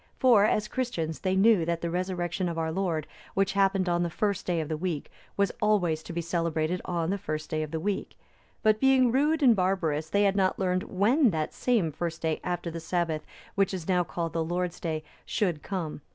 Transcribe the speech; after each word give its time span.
(309) 0.19 0.19
For, 0.19 0.45
as 0.51 0.67
Christians, 0.67 1.19
they 1.19 1.35
knew 1.35 1.63
that 1.63 1.81
the 1.81 1.89
Resurrection 1.91 2.49
of 2.49 2.57
our 2.57 2.71
Lord, 2.71 3.05
which 3.35 3.53
happened 3.53 3.87
on 3.87 4.01
the 4.01 4.09
first 4.09 4.47
day 4.47 4.59
of 4.59 4.67
the 4.67 4.75
week, 4.75 5.11
was 5.37 5.51
always 5.61 6.01
to 6.01 6.11
be 6.11 6.21
celebrated 6.21 6.81
on 6.85 7.11
the 7.11 7.19
first 7.19 7.51
day 7.51 7.61
of 7.61 7.69
the 7.69 7.79
week; 7.79 8.17
but 8.63 8.79
being 8.79 9.11
rude 9.11 9.43
and 9.43 9.55
barbarous, 9.55 10.09
they 10.09 10.23
had 10.23 10.35
not 10.35 10.57
learned 10.57 10.81
when 10.85 11.29
that 11.29 11.53
same 11.53 11.91
first 11.91 12.23
day 12.23 12.39
after 12.43 12.71
the 12.71 12.79
Sabbath, 12.79 13.23
which 13.53 13.75
is 13.75 13.87
now 13.87 14.03
called 14.03 14.33
the 14.33 14.43
Lord's 14.43 14.79
day, 14.79 15.03
should 15.23 15.61
come. 15.61 16.01